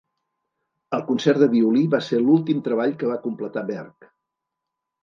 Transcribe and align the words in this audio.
El 0.97 1.03
concert 1.09 1.43
de 1.43 1.49
violí 1.53 1.83
va 1.97 2.01
ser 2.09 2.23
l'últim 2.25 2.65
treball 2.71 2.99
que 3.05 3.13
va 3.13 3.21
completar 3.29 3.69
Berg. 3.71 4.15